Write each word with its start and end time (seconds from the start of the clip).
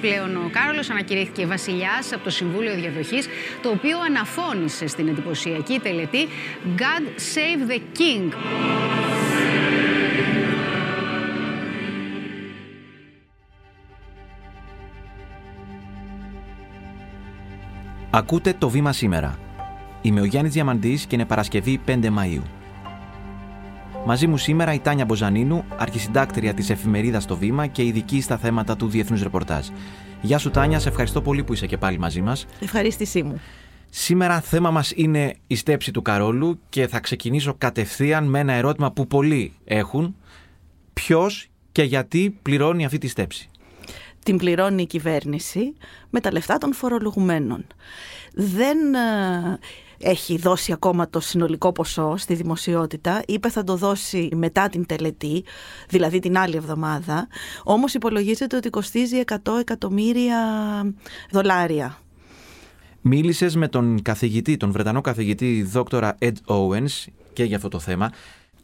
πλέον 0.00 0.36
ο 0.36 0.50
Κάρολος 0.52 0.90
ανακηρύχθηκε 0.90 1.46
βασιλιάς 1.46 2.12
από 2.12 2.24
το 2.24 2.30
Συμβούλιο 2.30 2.74
Διαδοχής, 2.74 3.26
το 3.62 3.68
οποίο 3.70 3.98
αναφώνησε 4.00 4.86
στην 4.86 5.08
εντυπωσιακή 5.08 5.78
τελετή 5.78 6.28
God 6.76 7.02
Save 7.34 7.70
the 7.70 7.80
King. 7.98 8.32
Ακούτε 18.10 18.54
το 18.58 18.68
βήμα 18.68 18.92
σήμερα. 18.92 19.38
Είμαι 20.02 20.20
ο 20.20 20.24
Γιάννης 20.24 20.52
Διαμαντής 20.52 21.06
και 21.06 21.14
είναι 21.14 21.24
Παρασκευή 21.24 21.80
5 21.86 22.04
Μαΐου. 22.04 22.59
Μαζί 24.06 24.26
μου 24.26 24.36
σήμερα 24.36 24.74
η 24.74 24.78
Τάνια 24.78 25.04
Μποζανίνου, 25.04 25.64
αρχισυντάκτρια 25.76 26.54
της 26.54 26.70
εφημερίδας 26.70 27.26
Το 27.26 27.36
Βήμα 27.36 27.66
και 27.66 27.84
ειδική 27.84 28.20
στα 28.20 28.36
θέματα 28.36 28.76
του 28.76 28.88
διεθνούς 28.88 29.22
ρεπορτάζ. 29.22 29.68
Γεια 30.22 30.38
σου 30.38 30.50
Τάνια, 30.50 30.78
σε 30.78 30.88
ευχαριστώ 30.88 31.22
πολύ 31.22 31.44
που 31.44 31.52
είσαι 31.52 31.66
και 31.66 31.76
πάλι 31.76 31.98
μαζί 31.98 32.20
μας. 32.20 32.46
Ευχαρίστησή 32.60 33.22
μου. 33.22 33.40
Σήμερα 33.90 34.40
θέμα 34.40 34.70
μας 34.70 34.92
είναι 34.96 35.34
η 35.46 35.54
στέψη 35.54 35.90
του 35.90 36.02
Καρόλου 36.02 36.58
και 36.68 36.86
θα 36.86 37.00
ξεκινήσω 37.00 37.54
κατευθείαν 37.58 38.24
με 38.24 38.38
ένα 38.38 38.52
ερώτημα 38.52 38.92
που 38.92 39.06
πολλοί 39.06 39.52
έχουν. 39.64 40.16
Ποιος 40.92 41.48
και 41.72 41.82
γιατί 41.82 42.38
πληρώνει 42.42 42.84
αυτή 42.84 42.98
τη 42.98 43.08
στέψη; 43.08 43.50
Την 44.22 44.36
πληρώνει 44.36 44.82
η 44.82 44.86
κυβέρνηση 44.86 45.72
με 46.10 46.20
τα 46.20 46.32
λεφτά 46.32 46.58
των 46.58 46.74
φορολογουμένων. 46.74 47.66
Δεν 48.32 48.94
ε, 48.94 49.58
έχει 49.98 50.36
δώσει 50.36 50.72
ακόμα 50.72 51.10
το 51.10 51.20
συνολικό 51.20 51.72
ποσό 51.72 52.14
στη 52.16 52.34
δημοσιότητα. 52.34 53.22
Είπε 53.26 53.50
θα 53.50 53.64
το 53.64 53.76
δώσει 53.76 54.28
μετά 54.34 54.68
την 54.68 54.86
τελετή, 54.86 55.44
δηλαδή 55.88 56.18
την 56.18 56.38
άλλη 56.38 56.56
εβδομάδα. 56.56 57.28
Όμως 57.64 57.94
υπολογίζεται 57.94 58.56
ότι 58.56 58.70
κοστίζει 58.70 59.20
100 59.26 59.36
εκατομμύρια 59.60 60.38
δολάρια. 61.30 61.98
Μίλησες 63.00 63.56
με 63.56 63.68
τον 63.68 64.02
καθηγητή, 64.02 64.56
τον 64.56 64.72
Βρετανό 64.72 65.00
καθηγητή 65.00 65.62
δόκτορα 65.62 66.16
Ed 66.20 66.32
Owens 66.46 67.04
και 67.32 67.44
για 67.44 67.56
αυτό 67.56 67.68
το 67.68 67.78
θέμα. 67.78 68.10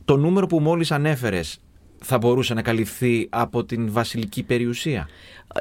Το 0.04 0.16
νούμερο 0.16 0.46
που 0.46 0.60
μόλις 0.60 0.90
ανέφερες 0.90 1.60
θα 2.04 2.18
μπορούσε 2.18 2.54
να 2.54 2.62
καλυφθεί 2.62 3.26
από 3.30 3.64
την 3.64 3.92
βασιλική 3.92 4.42
περιουσία; 4.42 5.08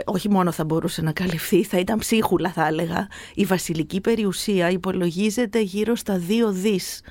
Όχι 0.05 0.29
μόνο 0.29 0.51
θα 0.51 0.63
μπορούσε 0.63 1.01
να 1.01 1.11
καλυφθεί, 1.11 1.63
θα 1.63 1.79
ήταν 1.79 1.97
ψίχουλα 1.97 2.51
θα 2.51 2.67
έλεγα. 2.67 3.07
Η 3.33 3.45
βασιλική 3.45 4.01
περιουσία 4.01 4.69
υπολογίζεται 4.69 5.59
γύρω 5.59 5.95
στα 5.95 6.17
δύο 6.17 6.51
δις 6.51 7.01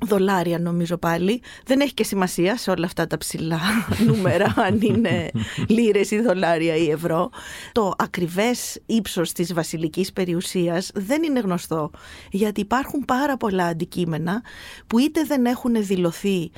δολάρια 0.00 0.58
νομίζω 0.58 0.96
πάλι. 0.96 1.42
Δεν 1.66 1.80
έχει 1.80 1.94
και 1.94 2.04
σημασία 2.04 2.56
σε 2.56 2.70
όλα 2.70 2.86
αυτά 2.86 3.06
τα 3.06 3.18
ψηλά 3.18 3.60
νούμερα 4.06 4.54
αν 4.56 4.80
είναι 4.80 5.30
λίρες 5.68 6.10
ή 6.10 6.20
δολάρια 6.20 6.76
ή 6.76 6.90
ευρώ. 6.90 7.30
Το 7.72 7.92
ακριβές 7.98 8.80
ύψος 8.86 9.32
της 9.32 9.54
βασιλικής 9.54 10.12
περιουσίας 10.12 10.90
δεν 10.94 11.22
είναι 11.22 11.40
γνωστό 11.40 11.90
γιατί 12.30 12.60
υπάρχουν 12.60 13.04
πάρα 13.04 13.36
πολλά 13.36 13.64
αντικείμενα 13.64 14.42
που 14.86 14.98
είτε 14.98 15.24
δεν 15.24 15.46
έχουν 15.46 15.84
δηλωθεί 15.84 16.50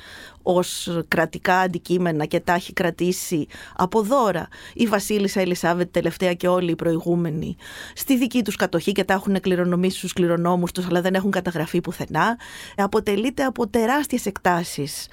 ως 0.49 0.99
κρατικά 1.07 1.59
αντικείμενα 1.59 2.25
και 2.25 2.39
τα 2.39 2.53
έχει 2.53 2.73
κρατήσει 2.73 3.47
από 3.75 4.01
δώρα 4.01 4.47
η 4.73 4.85
Βασίλισσα 4.85 5.41
Ελισάβετ 5.41 5.91
τελευταία 5.91 6.33
και 6.33 6.47
όλοι 6.47 6.71
οι 6.71 6.75
προηγούμενοι 6.75 7.55
στη 7.95 8.17
δική 8.17 8.43
τους 8.43 8.55
κατοχή 8.55 8.91
και 8.91 9.03
τα 9.03 9.13
έχουν 9.13 9.41
κληρονομήσει 9.41 9.97
στους 9.97 10.13
κληρονόμους 10.13 10.71
τους 10.71 10.85
αλλά 10.85 11.01
δεν 11.01 11.13
έχουν 11.13 11.31
καταγραφεί 11.31 11.81
πουθενά. 11.81 12.37
Αποτελείται 12.75 13.43
από 13.43 13.67
τεράστιες 13.67 14.25
εκτάσεις 14.25 15.07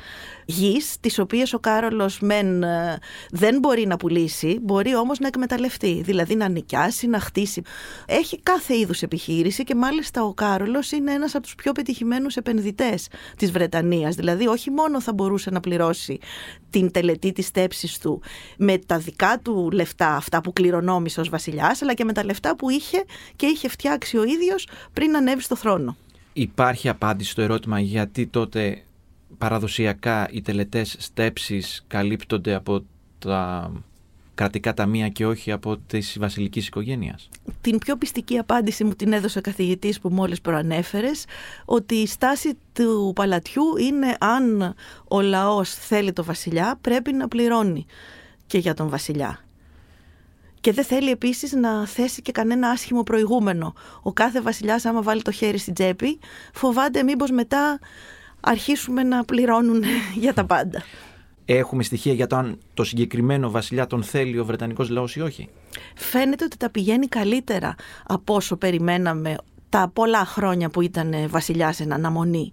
γης, 0.47 0.97
τις 1.01 1.19
οποίες 1.19 1.53
ο 1.53 1.59
Κάρολος 1.59 2.21
μεν 2.21 2.63
ε, 2.63 2.99
δεν 3.31 3.59
μπορεί 3.59 3.87
να 3.87 3.97
πουλήσει, 3.97 4.59
μπορεί 4.63 4.97
όμως 4.97 5.19
να 5.19 5.27
εκμεταλλευτεί, 5.27 6.03
δηλαδή 6.05 6.35
να 6.35 6.49
νοικιάσει, 6.49 7.07
να 7.07 7.21
χτίσει. 7.21 7.63
Έχει 8.07 8.41
κάθε 8.43 8.77
είδους 8.77 9.03
επιχείρηση 9.03 9.65
και 9.65 9.75
μάλιστα 9.75 10.25
ο 10.25 10.35
Κάρολος 10.35 10.93
είναι 10.93 11.13
ένας 11.13 11.35
από 11.35 11.43
τους 11.43 11.55
πιο 11.55 11.73
πετυχημένους 11.73 12.37
επενδυτές 12.37 13.09
της 13.37 13.51
Βρετανίας, 13.51 14.15
δηλαδή 14.15 14.47
όχι 14.47 14.71
μόνο 14.71 15.01
θα 15.01 15.13
μπορούσε 15.13 15.23
να 15.51 15.61
πληρώσει 15.61 16.19
την 16.71 16.91
τελετή 16.91 17.33
της 17.33 17.47
στέψης 17.47 17.99
του 17.99 18.23
με 18.57 18.79
τα 18.79 18.99
δικά 18.99 19.39
του 19.43 19.71
λεφτά, 19.73 20.17
αυτά 20.17 20.41
που 20.41 20.53
κληρονόμησε 20.53 21.21
ως 21.21 21.29
βασιλιάς, 21.29 21.83
αλλά 21.83 21.95
και 21.95 22.05
με 22.05 22.13
τα 22.13 22.25
λεφτά 22.25 22.57
που 22.57 22.71
είχε 22.71 23.05
και 23.37 23.47
είχε 23.47 23.69
φτιάξει 23.69 24.17
ο 24.17 24.25
ίδιος 24.25 24.69
πριν 24.93 25.17
ανέβει 25.17 25.43
στο 25.43 25.57
θρόνο. 25.57 25.97
Υπάρχει 26.33 26.89
απάντηση 26.89 27.31
στο 27.31 27.43
ερώτημα 27.43 27.81
γιατί 27.81 28.27
τότε 28.27 28.83
παραδοσιακά 29.39 30.29
οι 30.31 30.43
τελετές 30.43 30.97
στέψεις 30.99 31.85
καλύπτονται 31.87 32.55
από 32.55 32.85
τα 33.19 33.73
κρατικά 34.35 34.75
ταμεία 34.75 35.09
και 35.09 35.27
όχι 35.27 35.53
από 35.53 35.77
της 35.77 36.17
βασιλικής 36.21 36.67
οικογένειας. 36.67 37.29
Την 37.61 37.79
πιο 37.79 37.97
πιστική 37.97 38.39
απάντηση 38.39 38.85
μου 38.85 38.95
την 38.95 39.13
έδωσε 39.13 39.39
ο 39.39 39.41
καθηγητής 39.41 40.01
που 40.01 40.09
μόλις 40.09 40.41
προανέφερες 40.41 41.25
ότι 41.65 41.95
η 41.95 42.07
στάση 42.07 42.59
του 42.73 43.13
παλατιού 43.15 43.65
είναι 43.77 44.17
αν 44.21 44.75
ο 45.09 45.21
λαός 45.21 45.75
θέλει 45.75 46.13
το 46.13 46.25
βασιλιά 46.25 46.79
πρέπει 46.81 47.13
να 47.13 47.29
πληρώνει 47.29 47.87
και 48.47 48.59
για 48.59 48.75
τον 48.75 48.89
βασιλιά. 48.89 49.39
Και 50.61 50.73
δεν 50.73 50.85
θέλει 50.85 51.11
επίσης 51.11 51.53
να 51.53 51.87
θέσει 51.87 52.23
και 52.23 52.33
κανένα 52.33 52.69
άσχημο 52.69 53.03
προηγούμενο. 53.03 53.75
Ο 54.03 54.13
κάθε 54.13 54.41
βασιλιάς 54.41 54.85
άμα 54.85 55.03
βάλει 55.03 55.23
το 55.23 55.31
χέρι 55.31 55.59
στην 55.59 55.75
τσέπη 55.75 56.19
φοβάται 56.53 57.03
μήπως 57.03 57.31
μετά 57.31 57.79
αρχίσουμε 58.41 59.03
να 59.03 59.25
πληρώνουν 59.25 59.83
για 60.23 60.35
τα 60.35 60.45
πάντα. 60.45 60.83
Έχουμε 61.45 61.83
στοιχεία 61.83 62.13
για 62.13 62.27
το 62.27 62.37
αν 62.37 62.59
το 62.75 62.85
συγκεκριμένο 62.85 63.51
βασιλιά 63.51 63.87
τον 63.87 64.03
θέλει 64.03 64.39
ο 64.39 64.45
Βρετανικός 64.45 64.89
λαός 64.89 65.17
ή 65.17 65.21
όχι; 65.21 65.49
Φαίνεται 65.95 66.45
ότι 66.45 66.57
τα 66.57 66.71
πηγαίνει 66.71 67.07
καλύτερα 67.07 67.75
από 68.07 68.35
όσο 68.35 68.57
περιμέναμε 68.57 69.37
τα 69.69 69.91
πολλά 69.93 70.25
χρόνια 70.25 70.71
που 70.71 70.81
ήταν 70.81 71.15
βασιλιάς 71.29 71.81
εν 71.81 71.93
αναμονή. 71.93 72.53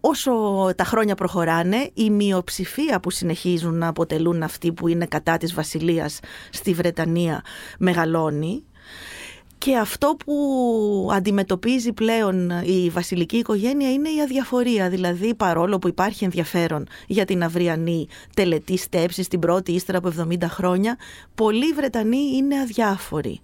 Όσο 0.00 0.32
τα 0.76 0.84
χρόνια 0.84 1.14
προχωράνε, 1.14 1.90
η 1.94 2.10
μειοψηφία 2.10 3.00
που 3.00 3.10
συνεχίζουν 3.10 3.78
να 3.78 3.88
αποτελούν 3.88 4.42
αυτοί 4.42 4.72
που 4.72 4.88
είναι 4.88 5.06
κατά 5.06 5.36
της 5.36 5.54
βασιλείας 5.54 6.20
στη 6.50 6.72
Βρετανία 6.72 7.42
μεγαλώνει 7.78 8.64
και 9.58 9.76
αυτό 9.76 10.16
που 10.24 11.08
αντιμετωπίζει 11.12 11.92
πλέον 11.92 12.50
η 12.50 12.90
βασιλική 12.90 13.36
οικογένεια 13.36 13.92
είναι 13.92 14.08
η 14.08 14.20
αδιαφορία. 14.22 14.88
Δηλαδή, 14.88 15.34
παρόλο 15.34 15.78
που 15.78 15.88
υπάρχει 15.88 16.24
ενδιαφέρον 16.24 16.86
για 17.06 17.24
την 17.24 17.42
αυριανή 17.42 18.08
τελετή 18.34 18.76
στέψης 18.76 19.28
την 19.28 19.40
πρώτη 19.40 19.72
ύστερα 19.72 19.98
από 19.98 20.12
70 20.20 20.42
χρόνια, 20.44 20.96
πολλοί 21.34 21.72
Βρετανοί 21.72 22.36
είναι 22.36 22.60
αδιάφοροι. 22.60 23.40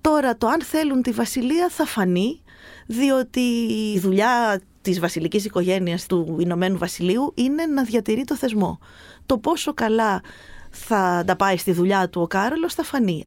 Τώρα, 0.00 0.36
το 0.36 0.46
αν 0.46 0.62
θέλουν 0.62 1.02
τη 1.02 1.10
βασιλεία 1.10 1.68
θα 1.70 1.84
φανεί, 1.84 2.40
διότι 2.86 3.40
η 3.94 3.98
δουλειά 3.98 4.60
της 4.82 5.00
βασιλικής 5.00 5.44
οικογένειας 5.44 6.06
του 6.06 6.36
Ηνωμένου 6.40 6.78
Βασιλείου 6.78 7.32
είναι 7.34 7.66
να 7.66 7.82
διατηρεί 7.82 8.24
το 8.24 8.36
θεσμό. 8.36 8.78
Το 9.26 9.38
πόσο 9.38 9.74
καλά 9.74 10.20
θα 10.76 11.24
τα 11.26 11.36
πάει 11.36 11.56
στη 11.56 11.72
δουλειά 11.72 12.08
του 12.08 12.20
ο 12.20 12.26
Κάρολος 12.26 12.74
θα 12.74 12.82
φανεί. 12.82 13.24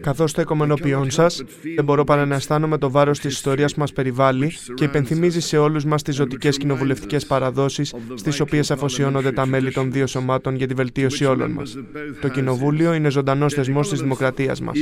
Καθώς 0.00 0.30
στέκομαι 0.30 0.64
ενώπιόν 0.64 1.10
σας, 1.10 1.44
δεν 1.74 1.84
μπορώ 1.84 2.04
παρά 2.04 2.26
να 2.26 2.34
αισθάνομαι 2.34 2.78
το 2.78 2.90
βάρος 2.90 3.18
της 3.18 3.32
ιστορίας 3.32 3.74
που 3.74 3.80
μας 3.80 3.92
περιβάλλει 3.92 4.52
και 4.74 4.84
υπενθυμίζει 4.84 5.40
σε 5.40 5.58
όλους 5.58 5.84
μας 5.84 6.02
τις 6.02 6.14
ζωτικές 6.14 6.56
κοινοβουλευτικές 6.56 7.26
παραδόσεις 7.26 7.94
στις 8.14 8.40
οποίες 8.40 8.70
αφοσιώνονται 8.70 9.32
τα 9.32 9.46
μέλη 9.46 9.72
των 9.72 9.92
δύο 9.92 10.06
σωμάτων 10.06 10.56
για 10.56 10.66
τη 10.66 10.74
βελτίωση 10.74 11.24
όλων 11.24 11.50
μας. 11.50 11.76
Το 12.20 12.28
Κοινοβούλιο 12.28 12.94
είναι 12.94 13.10
ζωντανός 13.10 13.54
θεσμός 13.54 13.88
της 13.88 14.00
δημοκρατίας 14.00 14.60
μας. 14.60 14.78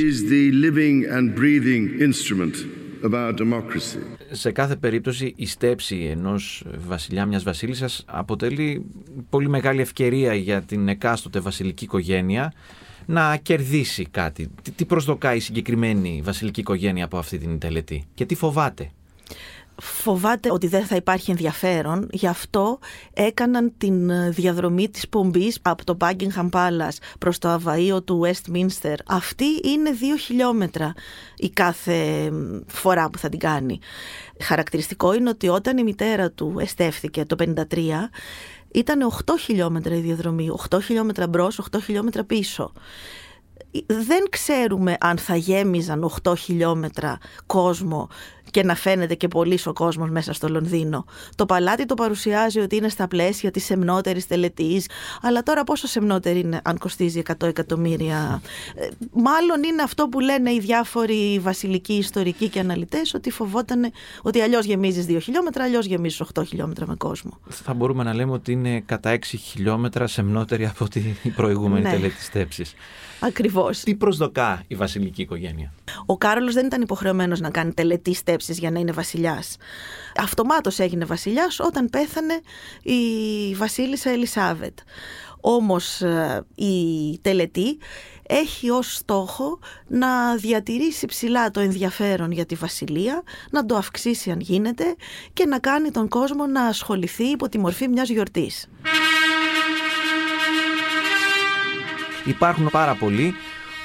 Σε 4.31 4.51
κάθε 4.51 4.75
περίπτωση 4.75 5.33
η 5.35 5.45
στέψη 5.45 5.95
ενός 6.11 6.65
βασιλιά 6.87 7.25
μιας 7.25 7.43
βασίλισσας 7.43 8.03
αποτελεί 8.07 8.85
πολύ 9.29 9.49
μεγάλη 9.49 9.81
ευκαιρία 9.81 10.33
για 10.33 10.61
την 10.61 10.87
εκάστοτε 10.87 11.39
βασιλική 11.39 11.83
οικογένεια 11.83 12.53
να 13.05 13.37
κερδίσει 13.37 14.07
κάτι. 14.11 14.49
Τι 14.75 14.85
προσδοκάει 14.85 15.37
η 15.37 15.39
συγκεκριμένη 15.39 16.21
βασιλική 16.23 16.59
οικογένεια 16.59 17.05
από 17.05 17.17
αυτή 17.17 17.37
την 17.37 17.59
τελετή 17.59 18.05
και 18.13 18.25
τι 18.25 18.35
φοβάται; 18.35 18.91
Φοβάται 19.81 20.51
ότι 20.51 20.67
δεν 20.67 20.85
θα 20.85 20.95
υπάρχει 20.95 21.31
ενδιαφέρον, 21.31 22.07
γι' 22.11 22.27
αυτό 22.27 22.79
έκαναν 23.13 23.73
την 23.77 24.09
ε, 24.09 24.29
διαδρομή 24.29 24.89
της 24.89 25.09
πομπής 25.09 25.59
από 25.61 25.83
το 25.83 25.97
Buckingham 25.99 26.49
Palace 26.49 26.97
προς 27.19 27.37
το 27.37 27.53
αβαΐο 27.53 28.05
του 28.05 28.21
Westminster. 28.25 28.95
Αυτή 29.05 29.45
είναι 29.63 29.91
δύο 29.91 30.15
χιλιόμετρα 30.15 30.93
η 31.37 31.49
κάθε 31.49 32.29
φορά 32.67 33.09
που 33.09 33.17
θα 33.17 33.29
την 33.29 33.39
κάνει. 33.39 33.79
Χαρακτηριστικό 34.39 35.13
είναι 35.13 35.29
ότι 35.29 35.47
όταν 35.47 35.77
η 35.77 35.83
μητέρα 35.83 36.31
του 36.31 36.55
εστέφθηκε 36.59 37.25
το 37.25 37.35
1953, 37.39 37.77
ήταν 38.71 39.11
8 39.25 39.33
χιλιόμετρα 39.39 39.95
η 39.95 39.99
διαδρομή, 39.99 40.49
8 40.69 40.77
χιλιόμετρα 40.83 41.27
μπρος, 41.27 41.61
8 41.71 41.77
χιλιόμετρα 41.83 42.23
πίσω 42.23 42.71
δεν 43.87 44.25
ξέρουμε 44.29 44.95
αν 44.99 45.17
θα 45.17 45.35
γέμιζαν 45.35 46.11
8 46.23 46.33
χιλιόμετρα 46.37 47.17
κόσμο 47.45 48.09
και 48.51 48.63
να 48.63 48.75
φαίνεται 48.75 49.15
και 49.15 49.27
πολύς 49.27 49.67
ο 49.67 49.73
κόσμος 49.73 50.09
μέσα 50.09 50.33
στο 50.33 50.49
Λονδίνο. 50.49 51.05
Το 51.35 51.45
παλάτι 51.45 51.85
το 51.85 51.93
παρουσιάζει 51.93 52.59
ότι 52.59 52.75
είναι 52.75 52.89
στα 52.89 53.07
πλαίσια 53.07 53.51
της 53.51 53.63
σεμνότερης 53.65 54.27
τελετής, 54.27 54.87
αλλά 55.21 55.43
τώρα 55.43 55.63
πόσο 55.63 55.87
σεμνότερη 55.87 56.39
είναι 56.39 56.59
αν 56.63 56.77
κοστίζει 56.77 57.21
100 57.43 57.47
εκατομμύρια. 57.47 58.41
Ε, 58.75 58.87
μάλλον 59.13 59.63
είναι 59.63 59.81
αυτό 59.81 60.07
που 60.07 60.19
λένε 60.19 60.51
οι 60.51 60.59
διάφοροι 60.59 61.39
βασιλικοί 61.39 61.93
ιστορικοί 61.93 62.49
και 62.49 62.59
αναλυτές, 62.59 63.13
ότι 63.13 63.31
φοβόταν 63.31 63.91
ότι 64.21 64.41
αλλιώς 64.41 64.65
γεμίζεις 64.65 65.05
2 65.09 65.17
χιλιόμετρα, 65.21 65.63
αλλιώς 65.63 65.85
γεμίζεις 65.85 66.21
8 66.35 66.43
χιλιόμετρα 66.47 66.87
με 66.87 66.95
κόσμο. 66.95 67.37
Θα 67.49 67.73
μπορούμε 67.73 68.03
να 68.03 68.13
λέμε 68.13 68.31
ότι 68.31 68.51
είναι 68.51 68.79
κατά 68.79 69.09
6 69.09 69.37
χιλιόμετρα 69.37 70.07
σεμνότερη 70.07 70.65
από 70.65 70.87
την 70.89 71.15
προηγούμενη 71.35 71.83
Ναι. 71.83 71.91
τελετή 71.91 72.23
στέψης. 72.23 72.73
Ακριβώς. 73.19 73.79
Τι 73.79 73.95
προσδοκά 73.95 74.63
η 74.67 74.75
βασιλική 74.75 75.21
οικογένεια; 75.21 75.73
Ο 76.05 76.17
Κάρολος 76.17 76.53
δεν 76.53 76.65
ήταν 76.65 76.81
υποχρεωμένος 76.81 77.39
να 77.39 77.49
κάνει 77.49 77.73
τελετή 77.73 78.13
στέψης 78.33 78.59
για 78.59 78.71
να 78.71 78.79
είναι 78.79 78.91
βασιλιάς. 78.91 79.57
Αυτομάτως 80.17 80.79
έγινε 80.79 81.05
βασιλιάς 81.05 81.59
όταν 81.59 81.89
πέθανε 81.89 82.41
η 82.81 83.55
βασίλισσα 83.55 84.09
Ελισάβετ. 84.09 84.77
Όμως 85.41 86.01
ε, 86.01 86.45
η 86.55 87.19
τελετή 87.21 87.77
έχει 88.27 88.69
ως 88.69 88.95
στόχο 88.95 89.59
να 89.87 90.35
διατηρήσει 90.35 91.05
ψηλά 91.05 91.51
το 91.51 91.59
ενδιαφέρον 91.59 92.31
για 92.31 92.45
τη 92.45 92.55
βασιλεία, 92.55 93.23
να 93.51 93.65
το 93.65 93.75
αυξήσει 93.75 94.31
αν 94.31 94.39
γίνεται 94.39 94.95
και 95.33 95.45
να 95.45 95.59
κάνει 95.59 95.91
τον 95.91 96.07
κόσμο 96.07 96.45
να 96.45 96.61
ασχοληθεί 96.61 97.23
υπό 97.23 97.49
τη 97.49 97.57
μορφή 97.57 97.87
μιας 97.87 98.09
γιορτής. 98.09 98.67
Υπάρχουν 102.25 102.69
πάρα 102.71 102.95
πολλοί 102.95 103.35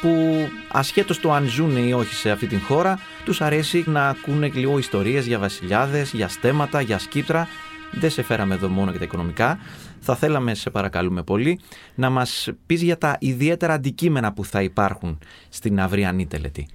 που 0.00 0.48
ασχέτως 0.68 1.20
το 1.20 1.32
αν 1.32 1.46
ζουν 1.46 1.76
ή 1.76 1.92
όχι 1.92 2.14
σε 2.14 2.30
αυτή 2.30 2.46
την 2.46 2.60
χώρα, 2.60 3.00
τους 3.28 3.40
αρέσει 3.40 3.84
να 3.86 4.08
ακούνε 4.08 4.50
λίγο 4.54 4.78
ιστορίες 4.78 5.26
για 5.26 5.38
βασιλιάδες, 5.38 6.12
για 6.12 6.28
στέματα, 6.28 6.80
για 6.80 6.98
σκύπτρα. 6.98 7.48
Δεν 7.92 8.10
σε 8.10 8.22
φέραμε 8.22 8.54
εδώ 8.54 8.68
μόνο 8.68 8.90
για 8.90 8.98
τα 8.98 9.04
οικονομικά. 9.04 9.58
Θα 10.00 10.16
θέλαμε, 10.16 10.54
σε 10.54 10.70
παρακαλούμε 10.70 11.22
πολύ, 11.22 11.60
να 11.94 12.10
μας 12.10 12.48
πεις 12.66 12.82
για 12.82 12.98
τα 12.98 13.16
ιδιαίτερα 13.20 13.72
αντικείμενα 13.72 14.32
που 14.32 14.44
θα 14.44 14.62
υπάρχουν 14.62 15.18
στην 15.48 15.80
αυριανή 15.80 16.26
τελετή. 16.26 16.68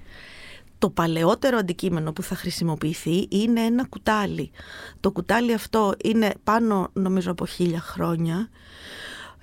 Το 0.77 0.89
παλαιότερο 0.89 1.57
αντικείμενο 1.57 2.13
που 2.13 2.23
θα 2.23 2.35
χρησιμοποιηθεί 2.35 3.27
είναι 3.29 3.61
ένα 3.61 3.85
κουτάλι. 3.85 4.51
Το 4.99 5.11
κουτάλι 5.11 5.53
αυτό 5.53 5.93
είναι 6.03 6.33
πάνω 6.43 6.89
νομίζω 6.93 7.31
από 7.31 7.45
χίλια 7.45 7.79
χρόνια 7.79 8.49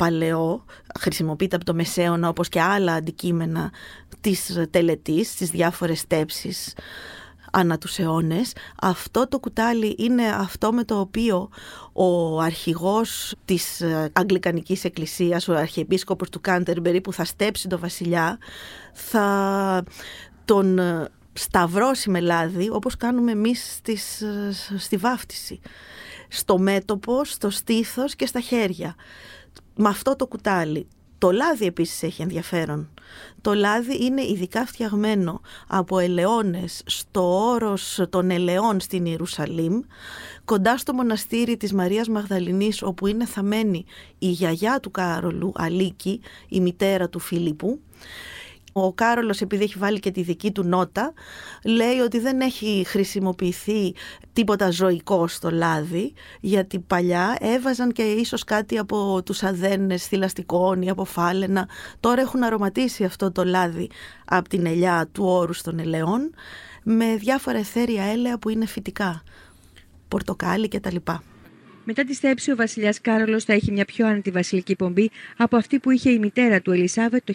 παλαιό, 0.00 0.64
χρησιμοποιείται 0.98 1.56
από 1.56 1.64
το 1.64 1.74
Μεσαίωνα 1.74 2.28
όπως 2.28 2.48
και 2.48 2.60
άλλα 2.60 2.92
αντικείμενα 2.92 3.72
της 4.20 4.66
τελετής, 4.70 5.30
στις 5.30 5.50
διάφορες 5.50 6.06
τέψεις 6.06 6.74
ανά 7.52 7.78
τους 7.78 7.98
αιώνες. 7.98 8.52
Αυτό 8.82 9.28
το 9.28 9.38
κουτάλι 9.38 9.94
είναι 9.98 10.26
αυτό 10.28 10.72
με 10.72 10.84
το 10.84 10.98
οποίο 10.98 11.48
ο 11.92 12.40
αρχηγός 12.40 13.34
της 13.44 13.80
ε, 13.80 14.10
Αγγλικανικής 14.12 14.84
Εκκλησίας, 14.84 15.48
ο 15.48 15.54
Αρχιεπίσκοπος 15.54 16.28
του 16.28 16.40
Κάντερμπερι 16.40 17.00
που 17.00 17.12
θα 17.12 17.24
στέψει 17.24 17.68
τον 17.68 17.78
βασιλιά, 17.78 18.38
θα 18.92 19.84
τον 20.44 20.78
ε, 20.78 21.08
σταυρώσει 21.32 22.10
με 22.10 22.20
λάδι 22.20 22.68
όπως 22.70 22.96
κάνουμε 22.96 23.32
εμείς 23.32 23.74
στις, 23.74 24.20
ε, 24.20 24.52
στη 24.76 24.96
βάφτιση. 24.96 25.60
Στο 26.28 26.58
μέτωπο, 26.58 27.24
στο 27.24 27.50
στήθος 27.50 28.16
και 28.16 28.26
στα 28.26 28.40
χέρια. 28.40 28.94
Με 29.82 29.88
αυτό 29.88 30.16
το 30.16 30.26
κουτάλι. 30.26 30.86
Το 31.18 31.30
λάδι 31.30 31.66
επίσης 31.66 32.02
έχει 32.02 32.22
ενδιαφέρον. 32.22 32.88
Το 33.40 33.54
λάδι 33.54 34.04
είναι 34.04 34.22
ειδικά 34.22 34.66
φτιαγμένο 34.66 35.40
από 35.68 35.98
ελαιώνες 35.98 36.82
στο 36.86 37.48
όρος 37.50 38.00
των 38.10 38.30
ελαιών 38.30 38.80
στην 38.80 39.04
Ιερουσαλήμ, 39.06 39.80
κοντά 40.44 40.78
στο 40.78 40.92
μοναστήρι 40.92 41.56
της 41.56 41.72
Μαρίας 41.72 42.08
Μαγδαληνής, 42.08 42.82
όπου 42.82 43.06
είναι 43.06 43.26
θαμένη 43.26 43.84
η 44.18 44.26
γιαγιά 44.28 44.80
του 44.80 44.90
Κάρολου, 44.90 45.52
Αλίκη, 45.54 46.20
η 46.48 46.60
μητέρα 46.60 47.08
του 47.08 47.18
Φίλιππου. 47.18 47.80
Ο 48.72 48.92
Κάρολος 48.92 49.40
επειδή 49.40 49.62
έχει 49.62 49.78
βάλει 49.78 49.98
και 49.98 50.10
τη 50.10 50.22
δική 50.22 50.52
του 50.52 50.62
νότα 50.62 51.12
λέει 51.64 51.98
ότι 51.98 52.18
δεν 52.18 52.40
έχει 52.40 52.84
χρησιμοποιηθεί 52.86 53.94
τίποτα 54.32 54.70
ζωικό 54.70 55.26
στο 55.26 55.50
λάδι 55.50 56.12
γιατί 56.40 56.78
παλιά 56.78 57.36
έβαζαν 57.40 57.92
και 57.92 58.02
ίσως 58.02 58.44
κάτι 58.44 58.78
από 58.78 59.22
τους 59.24 59.42
αδένες 59.42 60.06
θηλαστικών 60.06 60.82
ή 60.82 60.90
από 60.90 61.04
φάλαινα. 61.04 61.68
Τώρα 62.00 62.20
έχουν 62.20 62.42
αρωματίσει 62.42 63.04
αυτό 63.04 63.32
το 63.32 63.44
λάδι 63.44 63.90
από 64.24 64.48
την 64.48 64.66
ελιά 64.66 65.08
του 65.12 65.24
όρους 65.24 65.62
των 65.62 65.78
ελαιών 65.78 66.34
με 66.82 67.16
διάφορα 67.16 67.58
εθέρια 67.58 68.04
έλαια 68.04 68.38
που 68.38 68.48
είναι 68.48 68.66
φυτικά, 68.66 69.22
πορτοκάλι 70.08 70.68
κτλ. 70.68 70.96
Μετά 71.84 72.04
τη 72.04 72.14
στέψη, 72.14 72.52
ο 72.52 72.56
βασιλιάς 72.56 73.00
Κάρολος 73.00 73.44
θα 73.44 73.52
έχει 73.52 73.72
μια 73.72 73.84
πιο 73.84 74.06
άνετη 74.06 74.30
βασιλική 74.30 74.76
πομπή 74.76 75.10
από 75.36 75.56
αυτή 75.56 75.78
που 75.78 75.90
είχε 75.90 76.10
η 76.10 76.18
μητέρα 76.18 76.60
του 76.60 76.72
Ελισάβετ 76.72 77.22
το 77.24 77.34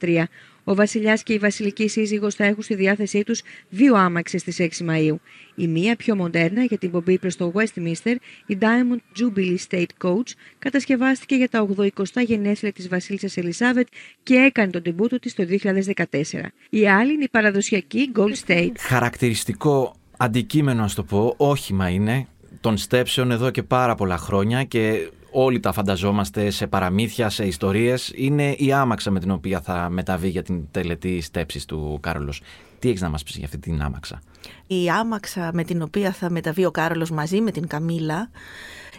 1953. 0.00 0.22
Ο 0.64 0.74
βασιλιάς 0.74 1.22
και 1.22 1.32
η 1.32 1.38
βασιλική 1.38 1.88
σύζυγος 1.88 2.34
θα 2.34 2.44
έχουν 2.44 2.62
στη 2.62 2.74
διάθεσή 2.74 3.22
τους 3.22 3.42
δύο 3.68 3.94
άμαξες 3.94 4.40
στις 4.40 4.56
6 4.60 4.84
Μαου. 4.84 5.20
Η 5.54 5.66
μία 5.66 5.96
πιο 5.96 6.16
μοντέρνα 6.16 6.62
για 6.62 6.78
την 6.78 6.90
πομπή 6.90 7.18
προς 7.18 7.36
το 7.36 7.52
Westminster, 7.54 8.14
η 8.46 8.58
Diamond 8.60 9.20
Jubilee 9.20 9.56
State 9.68 10.06
Coach, 10.06 10.30
κατασκευάστηκε 10.58 11.34
για 11.34 11.48
τα 11.48 11.68
80 11.76 11.90
γενέθλια 12.26 12.72
της 12.72 12.88
βασίλισσας 12.88 13.36
Ελισάβετ 13.36 13.86
και 14.22 14.34
έκανε 14.34 14.70
τον 14.70 14.82
τεμπούτο 14.82 15.18
της 15.18 15.34
το 15.34 15.44
2014. 15.44 16.52
Η 16.70 16.88
άλλη 16.88 17.12
είναι 17.12 17.24
η 17.24 17.28
παραδοσιακή 17.28 18.12
Gold 18.16 18.34
State. 18.46 18.72
Χαρακτηριστικό 18.78 19.94
αντικείμενο, 20.16 20.82
ας 20.82 20.94
το 20.94 21.02
πω, 21.02 21.34
όχημα 21.36 21.88
είναι 21.88 22.26
των 22.66 22.76
στέψεων 22.76 23.30
εδώ 23.30 23.50
και 23.50 23.62
πάρα 23.62 23.94
πολλά 23.94 24.16
χρόνια 24.16 24.64
και 24.64 25.10
όλοι 25.30 25.60
τα 25.60 25.72
φανταζόμαστε 25.72 26.50
σε 26.50 26.66
παραμύθια, 26.66 27.28
σε 27.28 27.46
ιστορίες. 27.46 28.12
Είναι 28.14 28.50
η 28.50 28.72
άμαξα 28.72 29.10
με 29.10 29.20
την 29.20 29.30
οποία 29.30 29.60
θα 29.60 29.88
μεταβεί 29.90 30.28
για 30.28 30.42
την 30.42 30.64
τελετή 30.70 31.20
στέψης 31.20 31.64
του 31.64 31.98
Κάρολος. 32.02 32.42
Τι 32.78 32.88
έχεις 32.88 33.00
να 33.00 33.08
μας 33.08 33.22
πεις 33.22 33.36
για 33.36 33.44
αυτή 33.44 33.58
την 33.58 33.82
άμαξα; 33.82 34.22
Η 34.66 34.90
άμαξα 34.90 35.50
με 35.52 35.64
την 35.64 35.82
οποία 35.82 36.12
θα 36.12 36.30
μεταβεί 36.30 36.64
ο 36.64 36.70
Κάρολος 36.70 37.10
μαζί 37.10 37.40
με 37.40 37.50
την 37.50 37.66
Καμίλα 37.66 38.30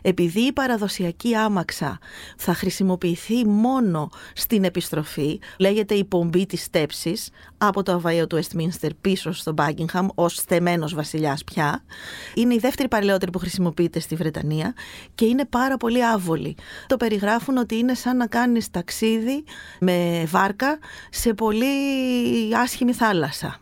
επειδή 0.02 0.40
η 0.40 0.54
παραδοσιακή 0.54 1.36
άμαξα 1.36 2.00
θα 2.38 2.54
χρησιμοποιηθεί 2.54 3.46
μόνο 3.46 4.10
στην 4.34 4.64
επιστροφή, 4.64 5.40
λέγεται 5.60 5.94
η 5.94 6.06
πομπή 6.06 6.46
της 6.46 6.64
στέψης 6.64 7.30
από 7.58 7.84
το 7.84 7.92
αβαίο 7.92 8.28
του 8.28 8.40
Westminster 8.44 8.90
πίσω 9.02 9.32
στο 9.32 9.54
Buckingham 9.58 10.08
ως 10.16 10.42
θεμένος 10.42 10.94
βασιλιάς 10.94 11.44
πια. 11.44 11.84
Είναι 12.36 12.54
η 12.54 12.58
δεύτερη 12.58 12.88
παλαιότερη 12.88 13.32
που 13.32 13.40
χρησιμοποιείται 13.40 14.00
στη 14.00 14.16
Βρετανία 14.16 14.74
και 15.16 15.26
είναι 15.26 15.46
πάρα 15.46 15.78
πολύ 15.78 16.06
άβολη. 16.06 16.56
Το 16.88 16.98
περιγράφουν 16.98 17.58
ότι 17.58 17.78
είναι 17.78 17.94
σαν 17.94 18.18
να 18.18 18.28
κάνεις 18.28 18.72
ταξίδι 18.72 19.44
με 19.80 20.24
βάρκα 20.28 20.80
σε 21.10 21.34
πολύ 21.34 21.66
άσχημη 22.56 22.94
θάλασσα. 22.94 23.60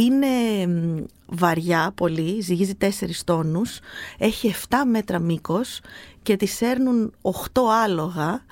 Είναι 0.00 0.28
βαριά 1.26 1.92
πολύ, 1.94 2.40
ζυγίζει 2.40 2.74
4 2.80 2.86
τόνους, 3.24 3.78
έχει 4.18 4.54
7 4.68 4.76
μέτρα 4.86 5.18
μήκος 5.18 5.80
και 6.22 6.36
τη 6.36 6.46
σέρνουν 6.46 7.12
8 7.22 7.32
άλογα 7.84 8.44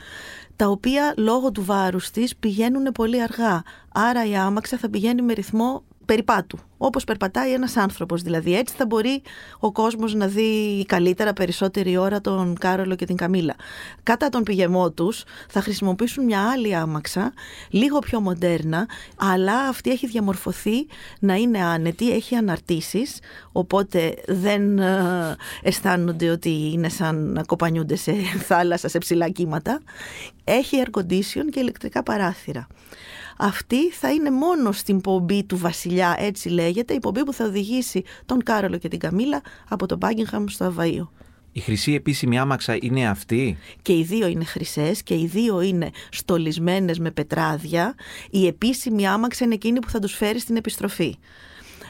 τα 0.56 0.66
οποία 0.68 1.14
λόγω 1.16 1.52
του 1.52 1.64
βάρους 1.64 2.10
της 2.10 2.36
πηγαίνουν 2.36 2.92
πολύ 2.92 3.22
αργά. 3.22 3.62
Άρα 3.92 4.26
η 4.26 4.36
άμαξα 4.36 4.78
θα 4.78 4.90
πηγαίνει 4.90 5.22
με 5.22 5.32
ρυθμό 5.32 5.82
περιπάτου, 6.08 6.58
όπως 6.78 7.04
περπατάει 7.04 7.52
ένας 7.52 7.76
άνθρωπος. 7.76 8.22
Δηλαδή 8.22 8.56
έτσι 8.56 8.74
θα 8.76 8.86
μπορεί 8.86 9.22
ο 9.58 9.72
κόσμος 9.72 10.14
να 10.14 10.26
δει 10.26 10.84
καλύτερα 10.86 11.32
περισσότερη 11.32 11.96
ώρα 11.96 12.20
τον 12.20 12.58
Κάρολο 12.58 12.94
και 12.94 13.06
την 13.06 13.16
Καμίλα. 13.16 13.54
Κατά 14.02 14.28
τον 14.28 14.42
πηγεμό 14.42 14.90
τους 14.90 15.24
θα 15.48 15.60
χρησιμοποιήσουν 15.60 16.24
μια 16.24 16.50
άλλη 16.50 16.74
άμαξα, 16.74 17.32
λίγο 17.70 17.98
πιο 17.98 18.20
μοντέρνα, 18.20 18.88
αλλά 19.16 19.60
αυτή 19.68 19.90
έχει 19.90 20.06
διαμορφωθεί 20.06 20.86
να 21.20 21.34
είναι 21.34 21.62
άνετη, 21.62 22.12
έχει 22.12 22.34
αναρτήσεις, 22.34 23.18
οπότε 23.52 24.14
δεν 24.26 24.78
ε, 24.78 25.36
αισθάνονται 25.62 26.30
ότι 26.30 26.70
είναι 26.72 26.88
σαν 26.88 27.32
να 27.32 27.42
κοπανιούνται 27.42 27.96
σε 27.96 28.12
θάλασσα, 28.48 28.88
σε 28.88 28.98
ψηλά 28.98 29.28
κύματα. 29.28 29.80
Έχει 30.44 30.82
air 30.84 30.98
condition 31.00 31.44
και 31.50 31.60
ηλεκτρικά 31.60 32.02
παράθυρα 32.02 32.66
αυτή 33.38 33.90
θα 33.90 34.12
είναι 34.12 34.30
μόνο 34.30 34.72
στην 34.72 35.00
πομπή 35.00 35.44
του 35.44 35.56
βασιλιά, 35.56 36.14
έτσι 36.18 36.48
λέγεται, 36.48 36.94
η 36.94 36.98
πομπή 37.00 37.24
που 37.24 37.32
θα 37.32 37.44
οδηγήσει 37.44 38.02
τον 38.26 38.42
Κάρολο 38.42 38.78
και 38.78 38.88
την 38.88 38.98
Καμίλα 38.98 39.42
από 39.68 39.86
το 39.86 39.98
Buckingham 40.00 40.44
στο 40.46 40.74
Αβαΐο. 40.76 41.08
Η 41.52 41.60
χρυσή 41.60 41.94
επίσημη 41.94 42.38
άμαξα 42.38 42.78
είναι 42.80 43.08
αυτή; 43.08 43.58
Και 43.82 43.92
οι 43.92 44.02
δύο 44.02 44.26
είναι 44.26 44.44
χρυσές 44.44 45.02
και 45.02 45.14
οι 45.14 45.26
δύο 45.26 45.60
είναι 45.60 45.90
στολισμένες 46.10 46.98
με 46.98 47.10
πετράδια. 47.10 47.94
Η 48.30 48.46
επίσημη 48.46 49.08
άμαξα 49.08 49.44
είναι 49.44 49.54
εκείνη 49.54 49.78
που 49.78 49.90
θα 49.90 49.98
τους 49.98 50.14
φέρει 50.14 50.38
στην 50.38 50.56
επιστροφή. 50.56 51.16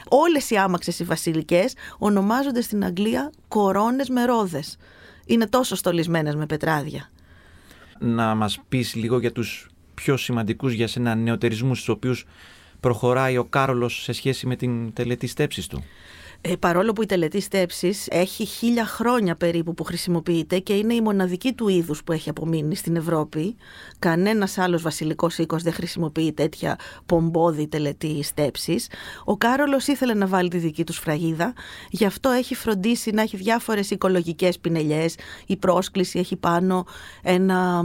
Όλες 0.07 0.49
οι 0.49 0.55
άμαξες 0.55 0.99
οι 0.99 1.03
βασιλικές 1.03 1.73
ονομάζονται 1.97 2.61
στην 2.61 2.83
Αγγλία 2.85 3.31
κορώνες 3.47 4.09
με 4.09 4.25
ρόδες. 4.25 4.77
Είναι 5.25 5.47
τόσο 5.47 5.75
στολισμένες 5.75 6.35
με 6.35 6.45
πετράδια. 6.45 7.09
Να 7.99 8.35
μας 8.35 8.59
πεις 8.69 8.95
λίγο 8.95 9.19
για 9.19 9.31
τους 9.31 9.69
πιο 9.99 10.17
σημαντικούς 10.17 10.73
για 10.73 10.87
σένα 10.87 11.15
νεοτερισμούς, 11.15 11.77
στους 11.77 11.95
οποίους 11.95 12.25
προχωράει 12.79 13.37
ο 13.37 13.43
Κάρολος 13.43 14.01
σε 14.03 14.11
σχέση 14.13 14.47
με 14.47 14.55
την 14.55 14.93
τελετή 14.93 15.27
στέψης 15.27 15.67
του; 15.67 15.83
Ε, 16.41 16.55
παρόλο 16.55 16.93
που 16.93 17.01
η 17.01 17.05
τελετή 17.05 17.41
στέψης 17.41 18.07
έχει 18.09 18.45
χίλια 18.45 18.85
χρόνια 18.85 19.35
περίπου 19.35 19.73
που 19.73 19.83
χρησιμοποιείται 19.83 20.59
και 20.59 20.73
είναι 20.73 20.93
η 20.93 21.01
μοναδική 21.01 21.53
του 21.53 21.67
είδους 21.67 22.03
που 22.03 22.11
έχει 22.11 22.29
απομείνει 22.29 22.75
στην 22.75 22.95
Ευρώπη, 22.95 23.55
κανένας 23.99 24.57
άλλος 24.57 24.81
βασιλικός 24.81 25.37
οίκος 25.37 25.63
δεν 25.63 25.73
χρησιμοποιεί 25.73 26.33
τέτοια 26.33 26.77
πομπόδη 27.05 27.67
τελετή 27.67 28.23
στέψης. 28.23 28.87
Ο 29.25 29.37
Κάρολος 29.37 29.87
ήθελε 29.87 30.13
να 30.13 30.27
βάλει 30.27 30.49
τη 30.49 30.57
δική 30.57 30.83
τους 30.83 30.95
σφραγίδα, 30.95 31.53
γι' 31.89 32.05
αυτό 32.05 32.29
έχει 32.29 32.55
φροντίσει 32.55 33.11
να 33.11 33.21
έχει 33.21 33.37
διάφορες 33.37 33.91
οικολογικές 33.91 34.59
πινελιές. 34.59 35.15
Η 35.45 35.57
πρόσκληση 35.57 36.19
έχει 36.19 36.35
πάνω 36.35 36.85
ένα 37.21 37.83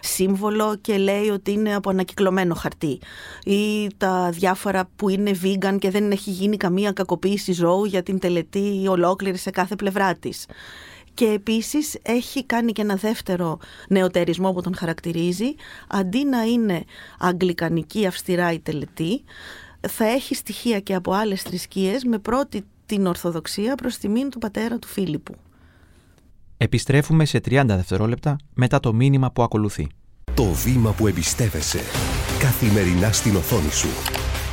σύμβολο 0.00 0.76
και 0.80 0.96
λέει 0.96 1.28
ότι 1.28 1.52
είναι 1.52 1.74
από 1.74 1.90
ανακυκλωμένο 1.90 2.54
χαρτί. 2.54 3.00
Ή 3.44 3.86
τα 3.96 4.30
διάφορα 4.30 4.88
που 4.96 5.08
είναι 5.08 5.30
vegan 5.42 5.76
και 5.78 5.90
δεν 5.90 6.10
έχει 6.10 6.30
γίνει 6.30 6.56
καμία 6.56 6.92
κακοποίηση 6.92 7.52
ζώου 7.52 7.88
για 7.90 8.02
την 8.02 8.18
τελετή 8.18 8.86
ολόκληρη 8.88 9.36
σε 9.36 9.50
κάθε 9.50 9.76
πλευρά 9.76 10.14
της. 10.14 10.46
Και 11.14 11.26
επίσης 11.26 11.96
έχει 12.02 12.44
κάνει 12.44 12.72
και 12.72 12.82
ένα 12.82 12.94
δεύτερο 12.94 13.58
νεοτερισμό 13.88 14.52
που 14.52 14.60
τον 14.60 14.76
χαρακτηρίζει. 14.76 15.54
Αντί 15.88 16.24
να 16.24 16.42
είναι 16.42 16.84
αγγλικανική 17.18 18.06
αυστηρά 18.06 18.52
η 18.52 18.58
τελετή, 18.58 19.22
θα 19.88 20.04
έχει 20.04 20.34
στοιχεία 20.34 20.80
και 20.80 20.94
από 20.94 21.12
άλλες 21.12 21.42
θρησκείες 21.42 22.04
με 22.04 22.18
πρώτη 22.18 22.64
την 22.86 23.06
Ορθοδοξία 23.06 23.74
προς 23.74 23.96
τιμήν 23.96 24.30
του 24.30 24.38
πατέρα 24.38 24.78
του 24.78 24.88
Φίλιππου. 24.88 25.34
Επιστρέφουμε 26.56 27.24
σε 27.24 27.38
30 27.38 27.62
δευτερόλεπτα 27.66 28.36
μετά 28.54 28.80
το 28.80 28.92
μήνυμα 28.92 29.30
που 29.30 29.42
ακολουθεί. 29.42 29.88
Το 30.34 30.44
βήμα 30.44 30.92
που 30.92 31.06
εμπιστεύεσαι. 31.06 31.80
Καθημερινά 32.38 33.12
στην 33.12 33.36
οθόνη 33.36 33.70
σου. 33.70 33.88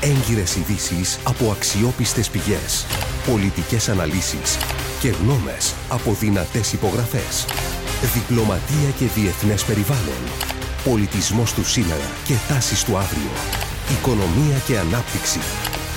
Έγκυρες 0.01 0.55
ειδήσεις 0.55 1.19
από 1.23 1.51
αξιόπιστες 1.51 2.29
πηγές. 2.29 2.85
Πολιτικές 3.25 3.89
αναλύσεις 3.89 4.57
και 4.99 5.07
γνώμες 5.07 5.73
από 5.89 6.13
δυνατές 6.19 6.73
υπογραφές. 6.73 7.45
Διπλωματία 8.13 8.89
και 8.97 9.05
διεθνές 9.15 9.63
περιβάλλον. 9.63 10.21
Πολιτισμός 10.83 11.53
του 11.53 11.65
σήμερα 11.65 12.09
και 12.25 12.33
τάσεις 12.47 12.83
του 12.83 12.97
αύριο. 12.97 13.31
Οικονομία 13.91 14.57
και 14.67 14.77
ανάπτυξη. 14.77 15.39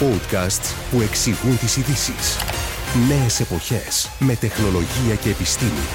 Podcasts 0.00 0.74
που 0.90 1.00
εξηγούν 1.00 1.58
τις 1.58 1.76
ειδήσεις. 1.76 2.36
Νέες 3.08 3.40
εποχές 3.40 4.10
με 4.18 4.34
τεχνολογία 4.34 5.14
και 5.22 5.28
επιστήμη. 5.30 5.86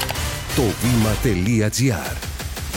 Το 0.56 0.64
βήμα.gr. 0.82 2.16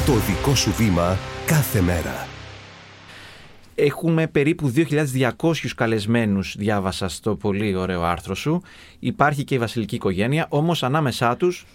Το 0.07 0.13
δικό 0.13 0.55
σου 0.55 0.75
βήμα 0.77 1.19
κάθε 1.47 1.81
μέρα. 1.81 2.29
Έχουμε 3.81 4.27
περίπου 4.27 4.73
2.200 4.77 5.31
καλεσμένους, 5.77 6.55
διάβασα 6.59 7.09
στο 7.09 7.37
πολύ 7.37 7.75
ωραίο 7.75 8.03
άρθρο 8.03 8.35
σου. 8.35 8.63
Υπάρχει 8.99 9.45
και 9.45 9.55
η 9.55 9.59
βασιλική 9.59 9.95
οικογένεια, 9.95 10.47
όμως 10.49 10.83
ανάμεσά 10.83 11.37
τους 11.37 11.67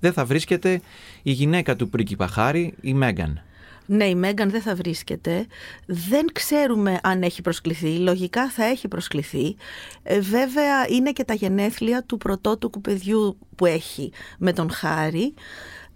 δεν 0.00 0.12
θα 0.12 0.24
βρίσκεται 0.24 0.80
η 1.22 1.30
γυναίκα 1.30 1.76
του 1.76 1.88
πρίγκιπα 1.88 2.26
Χάρη, 2.26 2.74
η 2.80 2.94
Μέγαν. 2.94 3.42
Ναι, 3.86 4.04
η 4.04 4.14
Μέγαν 4.14 4.50
δεν 4.50 4.62
θα 4.62 4.74
βρίσκεται. 4.74 5.46
Δεν 5.86 6.26
ξέρουμε 6.32 6.98
αν 7.02 7.22
έχει 7.22 7.42
προσκληθεί. 7.42 7.96
Λογικά 7.96 8.50
θα 8.50 8.64
έχει 8.64 8.88
προσκληθεί. 8.88 9.56
Ε, 10.02 10.20
βέβαια 10.20 10.88
είναι 10.88 11.12
και 11.12 11.24
τα 11.24 11.34
γενέθλια 11.34 12.02
του 12.02 12.16
πρωτότοκου 12.16 12.80
παιδιού 12.80 13.38
που 13.56 13.66
έχει 13.66 14.12
με 14.38 14.52
τον 14.52 14.70
Χάρη, 14.70 15.34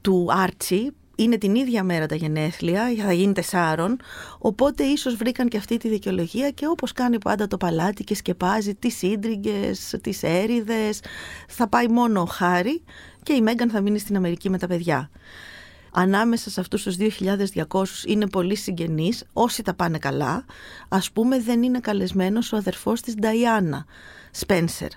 του 0.00 0.28
Άρτσι, 0.30 0.92
είναι 1.16 1.38
την 1.38 1.54
ίδια 1.54 1.82
μέρα 1.82 2.06
τα 2.06 2.14
γενέθλια, 2.14 2.82
θα 3.04 3.12
γίνει 3.12 3.32
τεσσάρων, 3.32 3.96
οπότε 4.38 4.84
ίσως 4.84 5.14
βρήκαν 5.14 5.48
και 5.48 5.56
αυτή 5.56 5.76
τη 5.76 5.88
δικαιολογία 5.88 6.50
και 6.50 6.66
όπως 6.66 6.92
κάνει 6.92 7.18
πάντα 7.18 7.46
το 7.46 7.56
παλάτι 7.56 8.04
και 8.04 8.14
σκεπάζει 8.14 8.74
τις 8.74 8.96
σύντριγγες, 8.96 9.94
τις 10.02 10.22
έριδες, 10.22 11.00
θα 11.48 11.68
πάει 11.68 11.88
μόνο 11.88 12.20
ο 12.20 12.24
Χάρη 12.26 12.82
και 13.22 13.32
η 13.32 13.40
Μέγκαν 13.40 13.70
θα 13.70 13.80
μείνει 13.80 13.98
στην 13.98 14.16
Αμερική 14.16 14.50
με 14.50 14.58
τα 14.58 14.66
παιδιά. 14.66 15.10
Ανάμεσα 15.98 16.50
σε 16.50 16.60
αυτούς 16.60 16.82
τους 16.82 16.96
2.200 16.96 17.84
είναι 18.06 18.26
πολύ 18.26 18.56
συγγενείς, 18.56 19.24
όσοι 19.32 19.62
τα 19.62 19.74
πάνε 19.74 19.98
καλά. 19.98 20.44
Ας 20.88 21.10
πούμε 21.10 21.40
δεν 21.40 21.62
είναι 21.62 21.80
καλεσμένος 21.80 22.52
ο 22.52 22.56
αδερφός 22.56 23.00
της 23.00 23.14
Νταϊάννα, 23.14 23.84
Σπένσερ. 24.30 24.88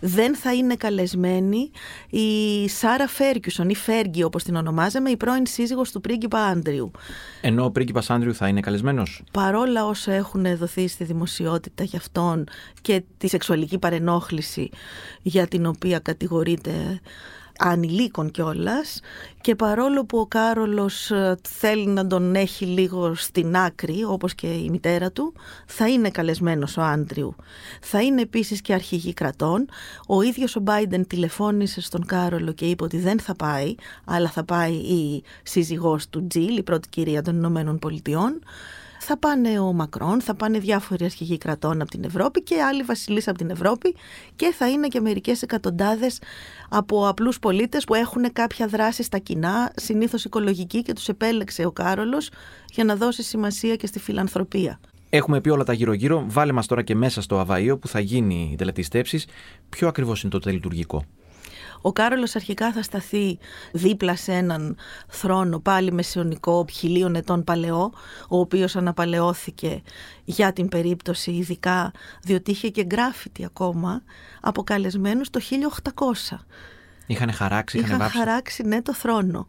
Δεν 0.00 0.34
θα 0.34 0.54
είναι 0.54 0.74
καλεσμένη 0.74 1.70
η 2.10 2.68
Σάρα 2.68 3.08
Φέρκιουσον 3.08 3.68
ή 3.68 3.74
Φέργη 3.74 4.22
όπως 4.22 4.42
την 4.42 4.56
ονομάζαμε, 4.56 5.10
η 5.10 5.16
πρώην 5.16 5.46
σύζυγος 5.46 5.90
του 5.90 6.00
πρίγκιπα 6.00 6.38
Άντριου. 6.38 6.90
Ενώ 7.40 7.64
ο 7.64 7.70
πρίγκιπας 7.70 8.10
Άντριου 8.10 8.34
θα 8.34 8.48
είναι 8.48 8.60
καλεσμένος; 8.60 9.22
Παρόλα 9.32 9.86
όσα 9.86 10.12
έχουν 10.12 10.56
δοθεί 10.56 10.88
στη 10.88 11.04
δημοσιότητα 11.04 11.84
για 11.84 11.98
αυτόν 11.98 12.44
και 12.82 13.02
τη 13.18 13.28
σεξουαλική 13.28 13.78
παρενόχληση 13.78 14.70
για 15.22 15.46
την 15.46 15.66
οποία 15.66 15.98
κατηγορείται 15.98 17.00
ανηλίκων 17.58 18.30
κιόλας. 18.30 19.00
Και 19.40 19.54
παρόλο 19.54 20.04
που 20.04 20.18
ο 20.18 20.26
Κάρολος 20.26 21.10
ε, 21.10 21.36
θέλει 21.48 21.86
να 21.86 22.06
τον 22.06 22.34
έχει 22.34 22.64
λίγο 22.64 23.14
στην 23.14 23.56
άκρη, 23.56 24.04
όπως 24.04 24.34
και 24.34 24.46
η 24.46 24.70
μητέρα 24.70 25.12
του, 25.12 25.32
θα 25.66 25.88
είναι 25.88 26.10
καλεσμένος 26.10 26.76
ο 26.76 26.82
Άντριου. 26.82 27.36
Θα 27.80 28.02
είναι 28.02 28.20
επίσης 28.20 28.60
και 28.60 28.72
αρχηγή 28.72 29.12
κρατών. 29.12 29.68
Ο 30.06 30.22
ίδιος 30.22 30.56
ο 30.56 30.60
Μπάιντεν 30.60 31.06
τηλεφώνησε 31.06 31.80
στον 31.80 32.06
Κάρολο 32.06 32.52
και 32.52 32.64
είπε 32.64 32.84
ότι 32.84 32.98
δεν 32.98 33.20
θα 33.20 33.34
πάει, 33.34 33.74
αλλά 34.04 34.28
θα 34.28 34.44
πάει 34.44 34.72
η 34.72 35.22
σύζυγός 35.42 36.08
του 36.08 36.26
Τζιλ, 36.26 36.56
η 36.56 36.62
πρώτη 36.62 36.88
κυρία 36.88 37.22
των 37.22 37.36
Ηνωμένων 37.36 37.78
Πολιτειών 37.78 38.40
θα 39.04 39.18
πάνε 39.18 39.58
ο 39.58 39.72
Μακρόν, 39.72 40.20
θα 40.20 40.34
πάνε 40.34 40.58
διάφοροι 40.58 41.04
αρχηγοί 41.04 41.38
κρατών 41.38 41.80
από 41.80 41.90
την 41.90 42.04
Ευρώπη 42.04 42.42
και 42.42 42.62
άλλοι 42.62 42.82
βασιλείς 42.82 43.28
από 43.28 43.38
την 43.38 43.50
Ευρώπη 43.50 43.96
και 44.36 44.52
θα 44.56 44.68
είναι 44.68 44.88
και 44.88 45.00
μερικές 45.00 45.42
εκατοντάδες 45.42 46.20
από 46.68 47.08
απλούς 47.08 47.38
πολίτες 47.38 47.84
που 47.84 47.94
έχουν 47.94 48.32
κάποια 48.32 48.66
δράση 48.66 49.02
στα 49.02 49.18
κοινά, 49.18 49.72
συνήθως 49.76 50.24
οικολογική 50.24 50.82
και 50.82 50.92
τους 50.92 51.08
επέλεξε 51.08 51.64
ο 51.64 51.72
Κάρολος 51.72 52.30
για 52.72 52.84
να 52.84 52.96
δώσει 52.96 53.22
σημασία 53.22 53.76
και 53.76 53.86
στη 53.86 53.98
φιλανθρωπία. 53.98 54.80
Έχουμε 55.10 55.40
πει 55.40 55.50
όλα 55.50 55.64
τα 55.64 55.72
γύρω-γύρω. 55.72 56.24
Βάλε 56.28 56.52
μας 56.52 56.66
τώρα 56.66 56.82
και 56.82 56.94
μέσα 56.94 57.22
στο 57.22 57.46
Αβαΐο 57.48 57.76
που 57.80 57.88
θα 57.88 58.00
γίνει 58.00 58.48
η 58.52 58.56
τελετή 58.56 58.82
στέψης. 58.82 59.26
Ποιο 59.68 59.88
ακριβώς 59.88 60.22
είναι 60.22 60.30
το 60.30 60.38
τελειτουργικό. 60.38 61.04
Ο 61.86 61.92
Κάρολος 61.92 62.36
αρχικά 62.36 62.72
θα 62.72 62.82
σταθεί 62.82 63.38
δίπλα 63.72 64.16
σε 64.16 64.32
έναν 64.32 64.76
θρόνο 65.08 65.58
πάλι 65.58 65.92
μεσαιωνικό 65.92 66.66
χιλίων 66.72 67.14
ετών 67.14 67.44
παλαιό, 67.44 67.92
ο 68.28 68.38
οποίος 68.38 68.76
αναπαλαιώθηκε 68.76 69.82
για 70.24 70.52
την 70.52 70.68
περίπτωση 70.68 71.30
ειδικά 71.30 71.92
διότι 72.22 72.50
είχε 72.50 72.68
και 72.68 72.84
γκράφιτι 72.84 73.44
ακόμα 73.44 74.02
αποκαλεσμένους 74.40 75.30
το 75.30 75.40
1800. 76.30 76.36
Είχαν 77.06 77.32
χαράξει, 77.32 77.78
είχαν, 77.78 77.96
είχαν 77.96 78.10
χαράξει 78.10 78.62
ναι 78.62 78.82
το 78.82 78.94
θρόνο. 78.94 79.46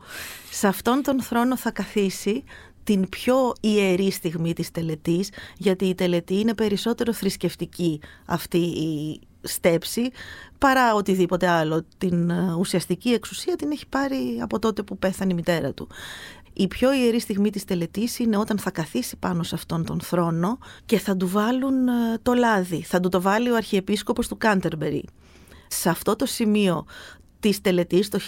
Σε 0.51 0.67
αυτόν 0.67 1.01
τον 1.03 1.21
θρόνο 1.21 1.57
θα 1.57 1.71
καθίσει 1.71 2.43
την 2.83 3.09
πιο 3.09 3.53
ιερή 3.59 4.11
στιγμή 4.11 4.53
της 4.53 4.71
τελετής, 4.71 5.29
γιατί 5.57 5.85
η 5.85 5.95
τελετή 5.95 6.39
είναι 6.39 6.53
περισσότερο 6.53 7.13
θρησκευτική 7.13 8.01
αυτή 8.25 8.57
η 8.57 9.21
στέψη 9.47 10.11
παρά 10.57 10.93
οτιδήποτε 10.93 11.47
άλλο. 11.47 11.85
Την 11.97 12.29
ε, 12.29 12.53
ουσιαστική 12.59 13.09
εξουσία 13.09 13.55
την 13.55 13.71
έχει 13.71 13.87
πάρει 13.87 14.39
από 14.41 14.59
τότε 14.59 14.83
που 14.83 14.97
πέθανε 14.97 15.31
η 15.31 15.35
μητέρα 15.35 15.73
του. 15.73 15.87
Η 16.53 16.67
πιο 16.67 16.93
ιερή 16.93 17.19
στιγμή 17.19 17.49
της 17.49 17.65
τελετής 17.65 18.19
είναι 18.19 18.37
όταν 18.37 18.59
θα 18.59 18.71
καθίσει 18.71 19.17
πάνω 19.17 19.43
σε 19.43 19.55
αυτόν 19.55 19.85
τον 19.85 20.01
θρόνο 20.01 20.57
και 20.85 20.99
θα 20.99 21.17
του 21.17 21.27
βάλουν 21.27 21.87
ε, 21.87 21.91
το 22.21 22.33
λάδι. 22.33 22.83
Θα 22.83 22.99
του 22.99 23.09
το 23.09 23.21
βάλει 23.21 23.49
ο 23.49 23.55
Αρχιεπίσκοπος 23.55 24.27
του 24.27 24.37
Κάντερμπερι. 24.37 25.05
Σε 25.67 25.89
αυτό 25.89 26.15
το 26.15 26.25
σημείο 26.25 26.85
της 27.39 27.61
τελετής 27.61 28.09
το 28.09 28.19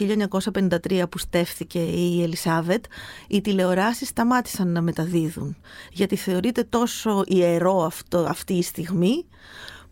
1953 0.89 1.03
που 1.09 1.17
στέφθηκε 1.17 1.79
η 1.79 2.23
Ελισάβετ, 2.23 2.85
οι 3.27 3.41
τηλεοράσεις 3.41 4.07
σταμάτησαν 4.07 4.71
να 4.71 4.81
μεταδίδουν. 4.81 5.57
Γιατί 5.91 6.15
θεωρείται 6.15 6.63
τόσο 6.63 7.23
ιερό 7.27 7.83
αυτό, 7.83 8.17
αυτή 8.17 8.53
η 8.53 8.63
στιγμή 8.63 9.25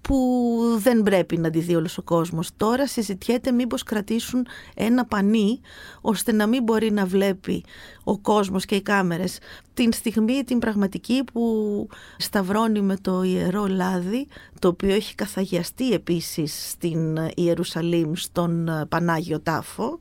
που 0.07 0.77
δεν 0.77 1.03
πρέπει 1.03 1.37
να 1.37 1.49
τη 1.49 1.59
δει 1.59 1.75
όλος 1.75 1.97
ο 1.97 2.01
κόσμος. 2.01 2.49
Τώρα 2.57 2.87
συζητιέται 2.87 3.51
μήπως 3.51 3.83
κρατήσουν 3.83 4.47
ένα 4.75 5.05
πανί 5.05 5.59
ώστε 6.01 6.31
να 6.31 6.47
μην 6.47 6.63
μπορεί 6.63 6.91
να 6.91 7.05
βλέπει 7.05 7.63
ο 8.03 8.17
κόσμος 8.17 8.65
και 8.65 8.75
οι 8.75 8.81
κάμερες 8.81 9.37
την 9.73 9.93
στιγμή 9.93 10.43
την 10.43 10.59
πραγματική 10.59 11.23
που 11.33 11.87
σταυρώνει 12.17 12.81
με 12.81 12.97
το 12.97 13.23
ιερό 13.23 13.67
λάδι 13.67 14.27
το 14.59 14.67
οποίο 14.67 14.93
έχει 14.93 15.15
καθαγιαστεί 15.15 15.91
επίσης 15.91 16.69
στην 16.69 17.17
Ιερουσαλήμ 17.35 18.11
στον 18.13 18.69
Πανάγιο 18.89 19.39
Τάφο 19.39 19.99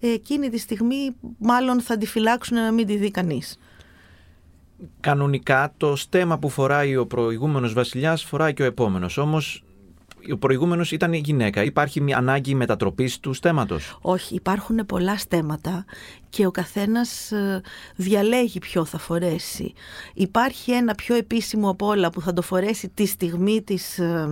εκείνη 0.00 0.48
τη 0.48 0.58
στιγμή 0.58 1.16
μάλλον 1.38 1.80
θα 1.80 1.96
τη 1.96 2.06
φυλάξουν 2.06 2.56
να 2.56 2.72
μην 2.72 2.86
τη 2.86 2.96
δει 2.96 3.10
κανείς 3.10 3.58
κανονικά 5.00 5.72
το 5.76 5.96
στέμα 5.96 6.38
που 6.38 6.48
φοράει 6.48 6.96
ο 6.96 7.06
προηγούμενος 7.06 7.72
βασιλιάς 7.72 8.24
φοράει 8.24 8.54
και 8.54 8.62
ο 8.62 8.66
επόμενος. 8.66 9.18
Όμως 9.18 9.62
Ο 10.32 10.36
προηγούμενος 10.36 10.92
ήταν 10.92 11.12
η 11.12 11.18
γυναίκα. 11.18 11.62
Υπάρχει 11.64 12.00
μια 12.00 12.16
ανάγκη 12.16 12.54
μετατροπής 12.54 13.20
του 13.20 13.32
στέματος; 13.32 13.98
Όχι, 14.00 14.34
υπάρχουν 14.34 14.86
πολλά 14.86 15.18
στέματα 15.18 15.84
και 16.28 16.46
ο 16.46 16.50
καθένας 16.50 17.32
ε, 17.32 17.62
διαλέγει 17.96 18.58
ποιο 18.58 18.84
θα 18.84 18.98
φορέσει. 18.98 19.72
Υπάρχει 20.14 20.72
ένα 20.72 20.94
πιο 20.94 21.14
επίσημο 21.14 21.70
από 21.70 21.86
όλα 21.86 22.10
που 22.10 22.20
θα 22.20 22.32
το 22.32 22.42
φορέσει 22.42 22.88
τη 22.88 23.06
στιγμή 23.06 23.62
της 23.62 23.98
ε, 23.98 24.28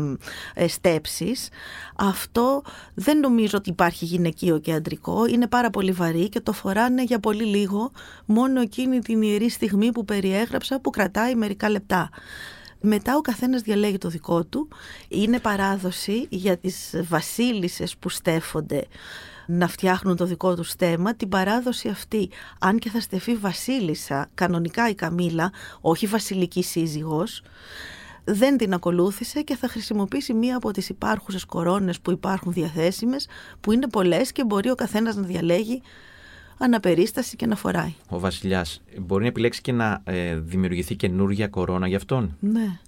ε, 0.54 0.68
στέψης. 0.68 1.48
Αυτό 1.96 2.62
δεν 2.94 3.18
νομίζω 3.18 3.58
ότι 3.58 3.70
υπάρχει 3.70 4.04
γυναικείο 4.04 4.58
και 4.58 4.72
αντρικό. 4.72 5.26
Είναι 5.26 5.46
πάρα 5.46 5.70
πολύ 5.70 5.92
βαρύ 5.92 6.28
και 6.28 6.40
το 6.40 6.52
φοράνε 6.52 7.02
για 7.02 7.18
πολύ 7.18 7.44
λίγο 7.44 7.90
μόνο 8.26 8.60
εκείνη 8.60 8.98
την 8.98 9.22
ιερή 9.22 9.50
στιγμή 9.50 9.92
που 9.92 10.04
περιέγραψα 10.04 10.80
που 10.80 10.90
κρατάει 10.90 11.34
μερικά 11.34 11.70
λεπτά. 11.70 12.10
Μετά 12.88 13.16
ο 13.16 13.20
καθένας 13.20 13.62
διαλέγει 13.62 13.98
το 13.98 14.08
δικό 14.08 14.44
του. 14.44 14.68
Είναι 15.08 15.40
παράδοση 15.40 16.26
για 16.30 16.56
τις 16.56 16.94
βασίλισσες 17.08 17.96
που 17.96 18.08
στέφονται 18.08 18.86
να 19.46 19.68
φτιάχνουν 19.68 20.16
το 20.16 20.24
δικό 20.24 20.54
τους 20.54 20.68
στέμα, 20.68 21.14
την 21.14 21.28
παράδοση 21.28 21.88
αυτή, 21.88 22.30
αν 22.58 22.78
και 22.78 22.90
θα 22.90 23.00
στεφεί 23.00 23.34
βασίλισσα, 23.34 24.28
κανονικά 24.34 24.88
η 24.88 24.94
Καμίλα, 24.94 25.52
όχι 25.80 26.06
βασιλική 26.06 26.62
σύζυγος, 26.62 27.42
δεν 28.24 28.56
την 28.56 28.72
ακολούθησε 28.72 29.42
και 29.42 29.56
θα 29.56 29.68
χρησιμοποιήσει 29.68 30.34
μία 30.34 30.56
από 30.56 30.70
τις 30.70 30.88
υπάρχουσες 30.88 31.44
κορώνες 31.44 32.00
που 32.00 32.10
υπάρχουν 32.10 32.52
διαθέσιμες, 32.52 33.28
που 33.60 33.72
είναι 33.72 33.88
πολλές 33.88 34.32
και 34.32 34.44
μπορεί 34.44 34.70
ο 34.70 34.74
καθένας 34.74 35.16
να 35.16 35.22
διαλέγει 35.22 35.82
αναπερίσταση 36.58 37.36
και 37.36 37.46
να 37.46 37.56
φοράει. 37.56 37.94
Ο 38.08 38.18
Βασιλιάς 38.18 38.82
μπορεί 39.00 39.22
να 39.22 39.28
επιλέξει 39.28 39.60
και 39.60 39.72
να 39.72 40.00
ε, 40.04 40.36
δημιουργηθεί 40.36 40.96
καινούργια 40.96 41.48
κορώνα 41.48 41.88
για 41.88 41.96
αυτόν; 41.96 42.36
Ναι. 42.40 42.78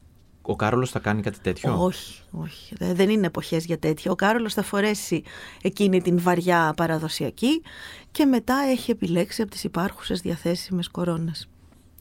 Ο 0.42 0.56
Κάρολος 0.56 0.90
θα 0.90 0.98
κάνει 0.98 1.22
κάτι 1.22 1.38
τέτοιο; 1.40 1.84
Όχι, 1.84 2.22
όχι. 2.30 2.74
Δεν 2.78 3.10
είναι 3.10 3.26
εποχές 3.26 3.64
για 3.64 3.78
τέτοιο. 3.78 4.12
Ο 4.12 4.14
Κάρολος 4.14 4.54
θα 4.54 4.62
φορέσει 4.62 5.22
εκείνη 5.62 6.02
την 6.02 6.20
βαριά 6.20 6.72
παραδοσιακή 6.76 7.62
και 8.10 8.24
μετά 8.24 8.54
έχει 8.70 8.90
επιλέξει 8.90 9.42
από 9.42 9.50
τις 9.50 9.64
υπάρχουσες 9.64 10.20
διαθέσιμες 10.20 10.88
κορώνες. 10.88 11.48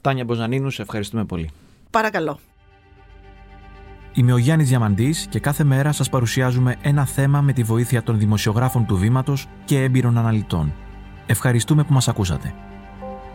Τάνια 0.02 0.24
Μποζανίνου, 0.24 0.70
σε 0.70 0.82
ευχαριστούμε 0.82 1.26
πολύ. 1.26 1.50
Παρακαλώ. 1.90 2.40
Είμαι 4.14 4.34
ο 4.34 4.38
Γιάννης 4.38 4.68
Διαμαντής 4.70 5.28
και 5.30 5.40
κάθε 5.40 5.64
μέρα 5.64 5.92
σας 5.92 6.10
παρουσιάζουμε 6.10 6.78
ένα 6.82 7.06
θέμα 7.06 7.42
με 7.42 7.54
τη 7.54 7.64
βοήθεια 7.64 8.04
των 8.04 8.20
δημοσιογράφων 8.20 8.86
του 8.86 8.98
Βήματος 8.98 9.48
και 9.66 9.84
έμπειρων 9.84 10.18
αναλυτών. 10.18 10.74
Ευχαριστούμε 11.30 11.84
που 11.84 11.94
μας 11.94 12.08
ακούσατε. 12.08 12.54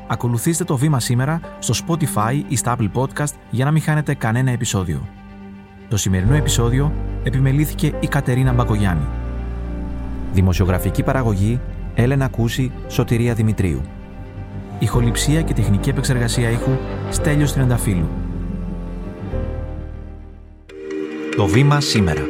Ακολουθήστε 0.07 0.65
το 0.65 0.77
βήμα 0.77 1.01
σήμερα 1.01 1.41
στο 1.59 1.75
Spotify 1.87 2.43
ή 2.49 2.57
στα 2.57 2.77
Apple 2.79 2.91
Podcast 2.95 3.33
για 3.51 3.65
να 3.65 3.71
μην 3.71 3.83
χάνετε 3.83 4.15
κανένα 4.15 4.51
επεισόδιο. 4.51 5.09
Το 5.89 5.97
σημερινό 5.97 6.35
επεισόδιο 6.35 6.93
επιμελήθηκε 7.23 7.93
η 8.01 8.07
Κατερίνα 8.07 8.53
Μπακογιάννη. 8.53 9.07
Δημοσιογραφική 10.33 11.03
παραγωγή 11.03 11.61
Έλενα 11.95 12.29
Κούση, 12.29 12.73
Σωτηρία 12.89 13.35
Δημητρίου. 13.35 13.81
Ηχοληψία 14.79 15.43
και 15.43 15.55
τεχνική 15.55 15.89
επεξεργασία 15.89 16.51
ήχου 16.51 16.77
Στέλιος 17.11 17.53
Τριανταφύλου. 17.53 18.09
Το 21.37 21.47
βήμα 21.47 21.81
σήμερα. 21.81 22.23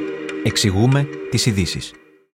Εξηγούμε 0.45 1.09
τις 1.31 1.47
ειδήσεις. 1.47 1.92